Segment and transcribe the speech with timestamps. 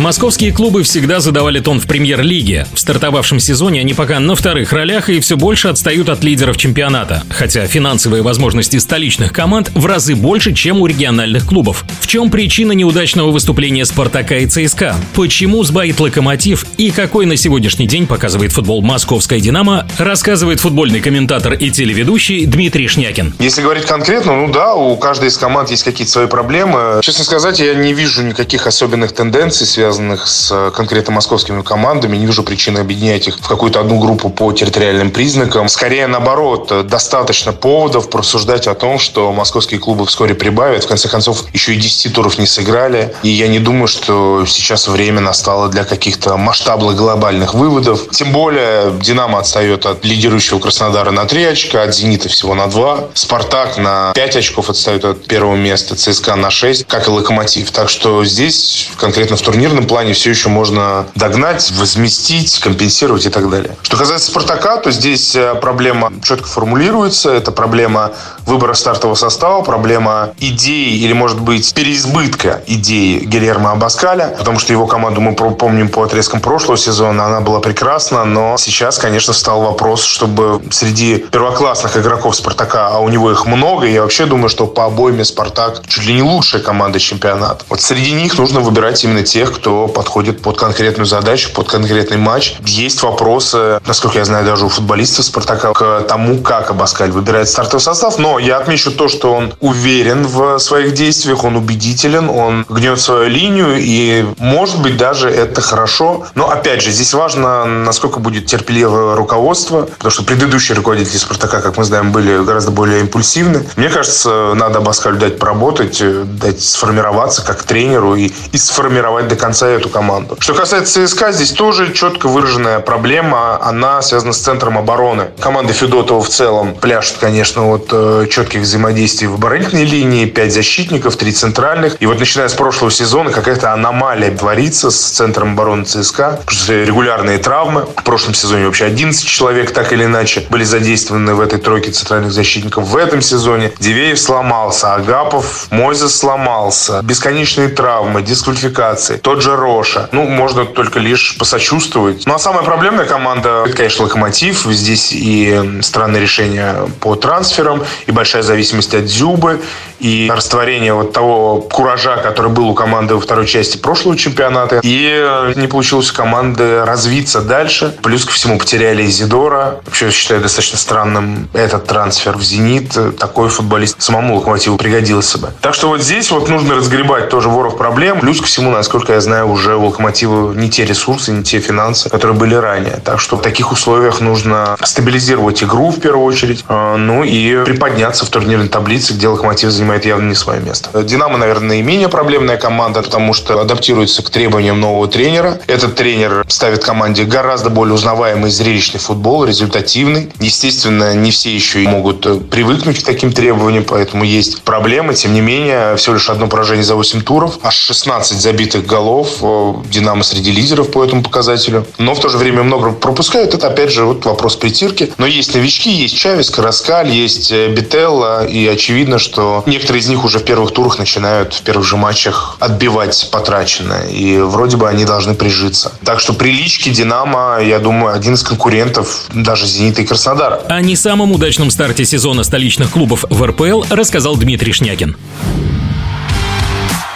[0.00, 2.66] Московские клубы всегда задавали тон в премьер-лиге.
[2.72, 7.22] В стартовавшем сезоне они пока на вторых ролях и все больше отстают от лидеров чемпионата.
[7.28, 11.84] Хотя финансовые возможности столичных команд в разы больше, чем у региональных клубов.
[12.00, 14.96] В чем причина неудачного выступления «Спартака» и «ЦСКА»?
[15.14, 21.52] Почему сбоит «Локомотив» и какой на сегодняшний день показывает футбол «Московская Динамо», рассказывает футбольный комментатор
[21.52, 23.34] и телеведущий Дмитрий Шнякин.
[23.38, 27.02] Если говорить конкретно, ну да, у каждой из команд есть какие-то свои проблемы.
[27.02, 32.16] Честно сказать, я не вижу никаких особенных тенденций, связанных связанных с э, конкретно московскими командами.
[32.16, 35.68] Не вижу причины объединять их в какую-то одну группу по территориальным признакам.
[35.68, 40.84] Скорее, наоборот, э, достаточно поводов просуждать о том, что московские клубы вскоре прибавят.
[40.84, 43.12] В конце концов, еще и 10 туров не сыграли.
[43.24, 48.10] И я не думаю, что сейчас время настало для каких-то масштабных глобальных выводов.
[48.10, 53.08] Тем более, «Динамо» отстает от лидирующего Краснодара на 3 очка, от «Зенита» всего на 2.
[53.14, 57.72] «Спартак» на 5 очков отстает от первого места, «ЦСКА» на 6, как и «Локомотив».
[57.72, 63.30] Так что здесь, конкретно в турнирном спортивном плане все еще можно догнать, возместить, компенсировать и
[63.30, 63.76] так далее.
[63.82, 67.30] Что касается «Спартака», то здесь э, проблема четко формулируется.
[67.32, 68.12] Это проблема
[68.50, 74.86] выбора стартового состава, проблема идеи или, может быть, переизбытка идеи Гильермо Абаскаля, потому что его
[74.86, 80.02] команду мы помним по отрезкам прошлого сезона, она была прекрасна, но сейчас, конечно, встал вопрос,
[80.02, 84.84] чтобы среди первоклассных игроков «Спартака», а у него их много, я вообще думаю, что по
[84.84, 87.64] обойме «Спартак» чуть ли не лучшая команда чемпионата.
[87.68, 92.56] Вот среди них нужно выбирать именно тех, кто подходит под конкретную задачу, под конкретный матч.
[92.64, 97.80] Есть вопросы, насколько я знаю, даже у футболистов Спартака к тому, как Абаскаль выбирает стартовый
[97.80, 98.18] состав.
[98.18, 103.28] Но я отмечу то, что он уверен в своих действиях, он убедителен, он гнет свою
[103.28, 106.26] линию, и может быть даже это хорошо.
[106.34, 111.76] Но опять же, здесь важно, насколько будет терпеливое руководство, потому что предыдущие руководители Спартака, как
[111.76, 113.66] мы знаем, были гораздо более импульсивны.
[113.76, 116.02] Мне кажется, надо Абаскалю дать поработать,
[116.38, 120.36] дать сформироваться как тренеру и, и сформировать до конца эту команду.
[120.38, 123.62] Что касается ЦСКА, здесь тоже четко выраженная проблема.
[123.62, 125.30] Она связана с центром обороны.
[125.40, 130.26] Команда Федотова в целом пляшет, конечно, от э, четких взаимодействий в оборонительной линии.
[130.26, 131.96] Пять защитников, три центральных.
[132.00, 136.40] И вот начиная с прошлого сезона какая-то аномалия творится с центром обороны ЦСКА.
[136.44, 137.86] Потому что регулярные травмы.
[137.96, 142.32] В прошлом сезоне вообще 11 человек так или иначе были задействованы в этой тройке центральных
[142.32, 142.84] защитников.
[142.88, 147.00] В этом сезоне Дивеев сломался, Агапов, Мойзес сломался.
[147.02, 149.16] Бесконечные травмы, дисквалификации.
[149.16, 150.08] Тот же Роша.
[150.12, 152.24] Ну, можно только лишь посочувствовать.
[152.26, 154.64] Ну, а самая проблемная команда, это, конечно, Локомотив.
[154.64, 159.60] Здесь и странные решения по трансферам, и большая зависимость от Дзюбы,
[159.98, 164.80] и растворение вот того куража, который был у команды во второй части прошлого чемпионата.
[164.82, 167.94] И не получилось у команды развиться дальше.
[168.02, 169.80] Плюс ко всему потеряли Изидора.
[169.84, 172.96] Вообще, считаю достаточно странным этот трансфер в «Зенит».
[173.18, 175.50] Такой футболист самому «Локомотиву» пригодился бы.
[175.60, 178.20] Так что вот здесь вот нужно разгребать тоже воров проблем.
[178.20, 182.08] Плюс ко всему, насколько я знаю, уже у «Локомотива» не те ресурсы, не те финансы,
[182.08, 183.00] которые были ранее.
[183.04, 187.64] Так что в таких условиях нужно стабилизировать игру в первую очередь, а, ну и
[188.00, 191.02] приподняться в турнирной таблице, где «Локомотив» занимает явно не свое место.
[191.02, 195.60] «Динамо», наверное, наименее проблемная команда, потому что адаптируется к требованиям нового тренера.
[195.66, 200.32] Этот тренер ставит команде гораздо более узнаваемый зрелищный футбол, результативный.
[200.40, 205.12] Естественно, не все еще могут э, привыкнуть к таким требованиям, поэтому есть проблемы.
[205.12, 209.42] Тем не менее, всего лишь одно поражение за 8 туров, аж 16 забитых голов,
[209.90, 211.86] Динамо среди лидеров по этому показателю.
[211.98, 213.52] Но в то же время много пропускают.
[213.52, 215.12] Это, опять же, вот вопрос притирки.
[215.18, 218.46] Но есть новички, есть Чавес, Караскаль, есть э, Бителла.
[218.46, 222.56] И очевидно, что некоторые из них уже в первых турах начинают в первых же матчах
[222.60, 224.08] отбивать потраченное.
[224.08, 225.92] И вроде бы они должны прижиться.
[226.04, 230.62] Так что прилички Динамо, я думаю, один из конкурентов даже Зенита и Краснодара.
[230.68, 235.16] О не самом удачном старте сезона столичных клубов в РПЛ рассказал Дмитрий Шнякин.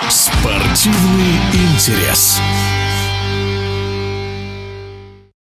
[0.08, 2.40] Спортивный интерес.